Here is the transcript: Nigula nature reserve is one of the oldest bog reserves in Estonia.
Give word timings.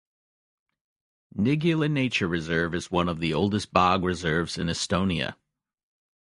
Nigula 1.37 1.87
nature 1.87 2.27
reserve 2.27 2.73
is 2.73 2.89
one 2.89 3.07
of 3.07 3.19
the 3.19 3.35
oldest 3.35 3.71
bog 3.71 4.03
reserves 4.03 4.57
in 4.57 4.65
Estonia. 4.65 5.35